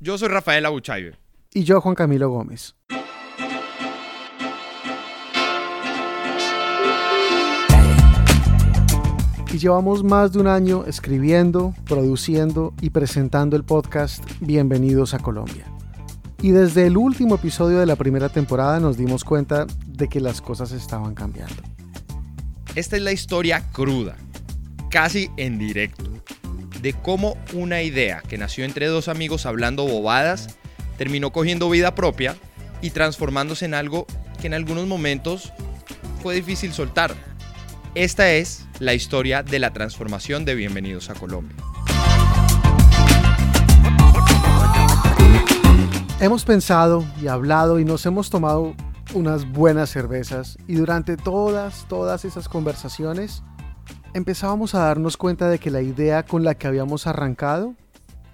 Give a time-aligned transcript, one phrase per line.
[0.00, 1.16] Yo soy Rafael Abuchaibe.
[1.52, 2.76] Y yo, Juan Camilo Gómez.
[9.52, 15.64] Y llevamos más de un año escribiendo, produciendo y presentando el podcast Bienvenidos a Colombia.
[16.42, 20.40] Y desde el último episodio de la primera temporada nos dimos cuenta de que las
[20.40, 21.60] cosas estaban cambiando.
[22.76, 24.16] Esta es la historia cruda,
[24.90, 26.04] casi en directo,
[26.80, 30.58] de cómo una idea que nació entre dos amigos hablando bobadas
[30.96, 32.36] terminó cogiendo vida propia
[32.80, 34.06] y transformándose en algo
[34.40, 35.52] que en algunos momentos
[36.22, 37.14] fue difícil soltar.
[37.94, 41.56] Esta es la historia de la transformación de Bienvenidos a Colombia.
[46.20, 48.74] Hemos pensado y hablado y nos hemos tomado
[49.14, 53.42] unas buenas cervezas y durante todas, todas esas conversaciones
[54.14, 57.74] empezábamos a darnos cuenta de que la idea con la que habíamos arrancado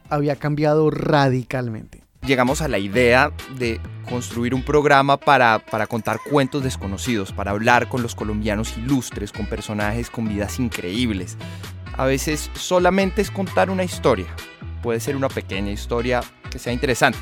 [0.09, 2.02] había cambiado radicalmente.
[2.27, 7.89] Llegamos a la idea de construir un programa para, para contar cuentos desconocidos, para hablar
[7.89, 11.36] con los colombianos ilustres, con personajes con vidas increíbles.
[11.97, 14.27] A veces solamente es contar una historia.
[14.83, 17.19] Puede ser una pequeña historia que sea interesante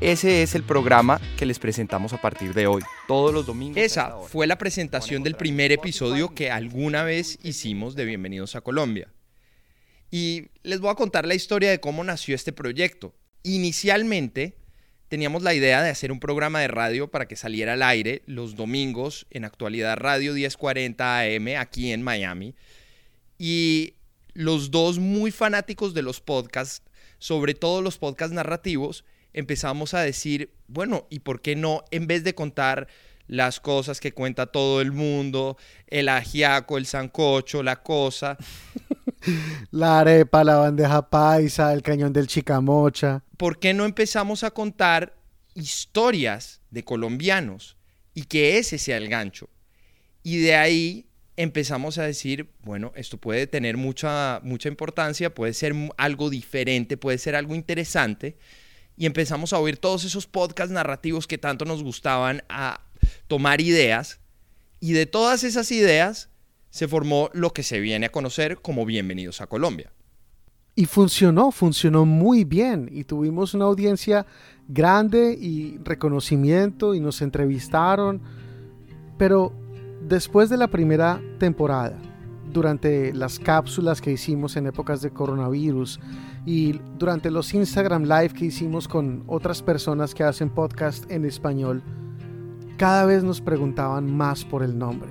[0.00, 3.78] ese es el programa que les presentamos a partir de hoy, todos los domingos.
[3.78, 9.08] Esa fue la presentación del primer episodio que alguna vez hicimos de Bienvenidos a Colombia.
[10.10, 13.14] Y les voy a contar la historia de cómo nació este proyecto.
[13.42, 14.58] Inicialmente
[15.08, 18.54] teníamos la idea de hacer un programa de radio para que saliera al aire los
[18.54, 22.54] domingos en actualidad radio 1040 AM aquí en Miami.
[23.38, 23.94] Y
[24.34, 26.82] los dos muy fanáticos de los podcasts,
[27.18, 29.04] sobre todo los podcasts narrativos,
[29.36, 32.88] empezamos a decir, bueno, ¿y por qué no, en vez de contar
[33.28, 35.56] las cosas que cuenta todo el mundo,
[35.86, 38.36] el ajiaco, el sancocho, la cosa.
[39.70, 43.22] la arepa, la bandeja paisa, el cañón del chicamocha.
[43.36, 45.16] ¿Por qué no empezamos a contar
[45.54, 47.76] historias de colombianos
[48.14, 49.50] y que ese sea el gancho?
[50.22, 55.74] Y de ahí empezamos a decir, bueno, esto puede tener mucha, mucha importancia, puede ser
[55.98, 58.38] algo diferente, puede ser algo interesante
[58.96, 62.80] y empezamos a oír todos esos podcasts narrativos que tanto nos gustaban a
[63.26, 64.20] tomar ideas
[64.80, 66.30] y de todas esas ideas
[66.70, 69.92] se formó lo que se viene a conocer como Bienvenidos a Colombia.
[70.74, 74.26] Y funcionó, funcionó muy bien y tuvimos una audiencia
[74.68, 78.20] grande y reconocimiento y nos entrevistaron.
[79.16, 79.54] Pero
[80.02, 81.96] después de la primera temporada,
[82.52, 85.98] durante las cápsulas que hicimos en épocas de coronavirus
[86.46, 91.82] y durante los Instagram Live que hicimos con otras personas que hacen podcast en español,
[92.78, 95.10] cada vez nos preguntaban más por el nombre.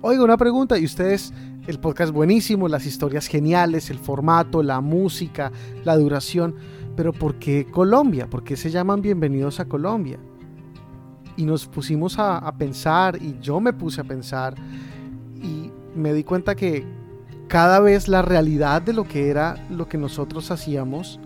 [0.00, 1.34] Oiga, una pregunta, y ustedes,
[1.66, 5.52] el podcast buenísimo, las historias geniales, el formato, la música,
[5.84, 6.54] la duración,
[6.96, 8.28] pero ¿por qué Colombia?
[8.30, 10.18] ¿Por qué se llaman Bienvenidos a Colombia?
[11.36, 14.54] Y nos pusimos a, a pensar, y yo me puse a pensar,
[15.36, 16.99] y me di cuenta que
[17.50, 21.18] cada vez la realidad de lo que era lo que nosotros hacíamos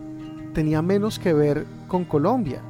[0.54, 2.62] tenía menos que ver con Colombia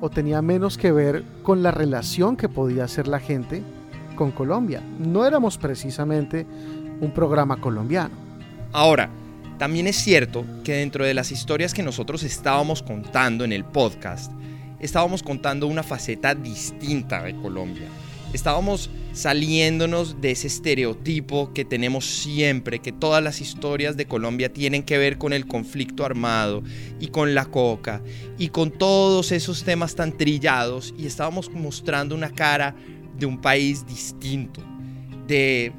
[0.00, 3.62] o tenía menos que ver con la relación que podía hacer la gente
[4.16, 4.82] con Colombia.
[4.98, 6.48] No éramos precisamente
[7.00, 8.16] un programa colombiano.
[8.72, 9.08] Ahora,
[9.56, 14.32] también es cierto que dentro de las historias que nosotros estábamos contando en el podcast,
[14.80, 17.86] estábamos contando una faceta distinta de Colombia
[18.36, 24.82] estábamos saliéndonos de ese estereotipo que tenemos siempre, que todas las historias de Colombia tienen
[24.82, 26.62] que ver con el conflicto armado
[27.00, 28.02] y con la coca
[28.38, 32.76] y con todos esos temas tan trillados y estábamos mostrando una cara
[33.18, 34.62] de un país distinto,
[35.26, 35.72] de,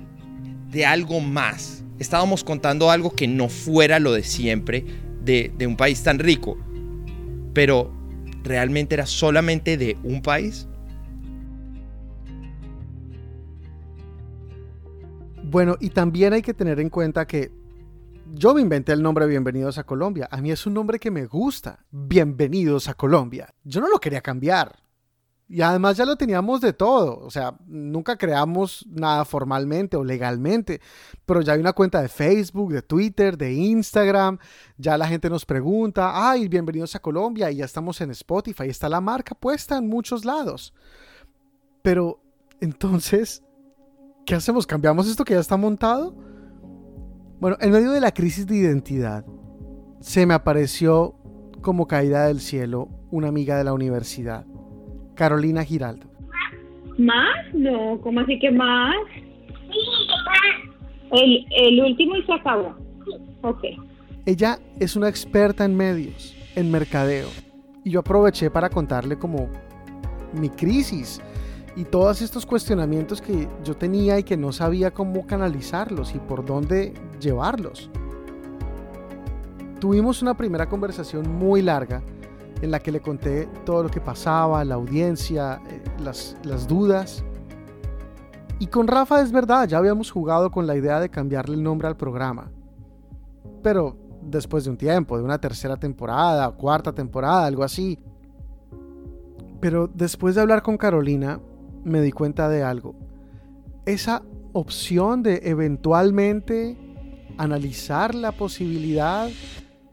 [0.71, 1.83] de algo más.
[1.99, 4.83] Estábamos contando algo que no fuera lo de siempre,
[5.23, 6.57] de, de un país tan rico,
[7.53, 7.93] pero
[8.43, 10.67] realmente era solamente de un país
[15.57, 17.51] Bueno, y también hay que tener en cuenta que
[18.35, 20.27] yo me inventé el nombre Bienvenidos a Colombia.
[20.29, 21.83] A mí es un nombre que me gusta.
[21.89, 23.51] Bienvenidos a Colombia.
[23.63, 24.75] Yo no lo quería cambiar.
[25.49, 27.21] Y además ya lo teníamos de todo.
[27.21, 30.79] O sea, nunca creamos nada formalmente o legalmente.
[31.25, 34.37] Pero ya hay una cuenta de Facebook, de Twitter, de Instagram.
[34.77, 37.49] Ya la gente nos pregunta, ay, bienvenidos a Colombia.
[37.49, 38.65] Y ya estamos en Spotify.
[38.67, 40.71] Está la marca puesta en muchos lados.
[41.81, 42.21] Pero
[42.61, 43.41] entonces
[44.27, 44.67] ¿qué hacemos?
[44.67, 46.13] ¿Cambiamos esto que ya está montado?
[47.39, 49.25] Bueno, en medio de la crisis de identidad,
[50.01, 51.15] se me apareció
[51.61, 54.45] como caída del cielo una amiga de la universidad,
[55.15, 56.07] Carolina Giraldo.
[56.97, 57.53] ¿Más?
[57.53, 58.95] No, ¿cómo así que más?
[61.11, 62.75] El, el último y se acabó.
[63.43, 63.63] Ok.
[64.25, 67.29] Ella es una experta en medios en mercadeo.
[67.85, 69.47] Y yo aproveché para contarle como
[70.33, 71.21] mi crisis
[71.77, 76.43] y todos estos cuestionamientos que yo tenía y que no sabía cómo canalizarlos y por
[76.43, 77.91] dónde llevarlos.
[79.79, 82.01] Tuvimos una primera conversación muy larga
[82.63, 87.23] en la que le conté todo lo que pasaba, la audiencia, eh, las, las dudas.
[88.57, 91.87] Y con Rafa es verdad, ya habíamos jugado con la idea de cambiarle el nombre
[91.87, 92.49] al programa.
[93.61, 97.99] Pero después de un tiempo, de una tercera temporada, cuarta temporada, algo así.
[99.59, 101.39] Pero después de hablar con Carolina,
[101.87, 102.95] me di cuenta de algo.
[103.85, 104.21] Esa
[104.53, 106.77] opción de eventualmente
[107.37, 109.29] analizar la posibilidad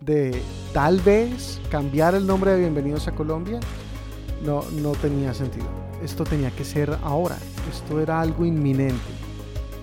[0.01, 0.41] de
[0.73, 3.61] tal vez cambiar el nombre de Bienvenidos a Colombia,
[4.45, 5.67] no, no tenía sentido.
[6.03, 7.37] Esto tenía que ser ahora.
[7.71, 8.99] Esto era algo inminente.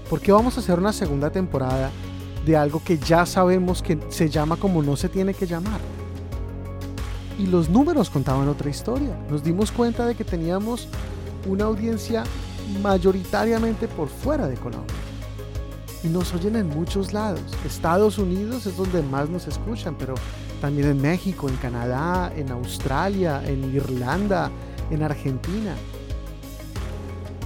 [0.09, 1.89] Porque vamos a hacer una segunda temporada
[2.45, 5.79] de algo que ya sabemos que se llama como no se tiene que llamar?
[7.39, 9.17] Y los números contaban otra historia.
[9.29, 10.87] Nos dimos cuenta de que teníamos
[11.47, 12.23] una audiencia
[12.81, 14.95] mayoritariamente por fuera de Colombia.
[16.03, 17.43] Y nos oyen en muchos lados.
[17.65, 20.15] Estados Unidos es donde más nos escuchan, pero
[20.59, 24.49] también en México, en Canadá, en Australia, en Irlanda,
[24.89, 25.75] en Argentina.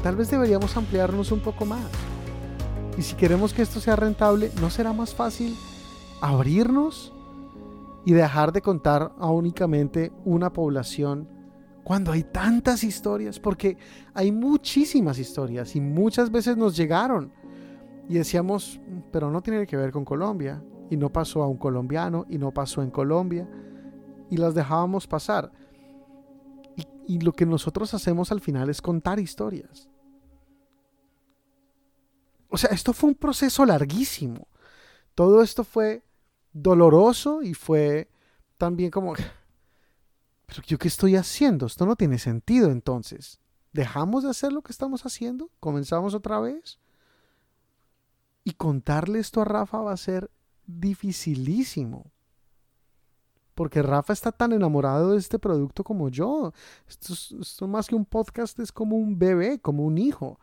[0.03, 1.85] Tal vez deberíamos ampliarnos un poco más.
[2.97, 5.57] Y si queremos que esto sea rentable, ¿no será más fácil
[6.21, 7.11] abrirnos
[8.05, 11.27] y dejar de contar a únicamente una población
[11.85, 13.39] cuando hay tantas historias?
[13.39, 13.77] Porque
[14.15, 17.31] hay muchísimas historias y muchas veces nos llegaron
[18.09, 22.25] y decíamos, pero no tiene que ver con Colombia y no pasó a un colombiano
[22.27, 23.47] y no pasó en Colombia
[24.31, 25.51] y las dejábamos pasar.
[27.07, 29.87] Y, lo que nosotros hacemos al final es contar historias.
[32.49, 34.47] O sea, esto fue un proceso larguísimo.
[35.13, 36.03] Todo esto fue
[36.51, 38.09] doloroso y fue
[38.57, 39.13] también como,
[40.45, 41.65] pero yo qué estoy haciendo?
[41.65, 43.39] Esto no tiene sentido entonces.
[43.73, 45.49] ¿Dejamos de hacer lo que estamos haciendo?
[45.59, 46.79] ¿Comenzamos otra vez?
[48.43, 50.31] Y contarle esto a Rafa va a ser
[50.65, 52.11] dificilísimo.
[53.53, 56.53] Porque Rafa está tan enamorado de este producto como yo.
[56.87, 60.39] Esto, esto más que un podcast es como un bebé, como un hijo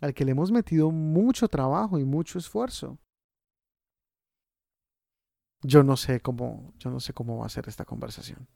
[0.00, 2.98] al que le hemos metido mucho trabajo y mucho esfuerzo.
[5.62, 8.48] Yo no sé cómo, yo no sé cómo va a ser esta conversación.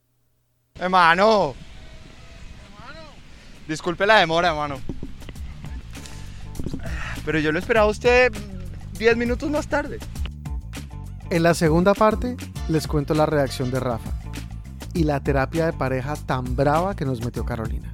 [0.77, 1.55] Hermano.
[3.69, 4.81] Disculpe la demora, hermano.
[7.25, 8.33] Pero yo lo esperaba a usted
[8.99, 10.01] 10 minutos más tarde.
[11.31, 12.37] En la segunda parte
[12.69, 14.11] les cuento la reacción de Rafa
[14.95, 17.93] y la terapia de pareja tan brava que nos metió Carolina.